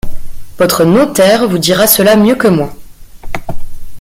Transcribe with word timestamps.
Votre 0.57 0.83
notaire 0.83 1.47
vous 1.47 1.59
dira 1.59 1.85
cela 1.85 2.15
mieux 2.15 2.33
que 2.33 2.47
moi. 2.47 2.73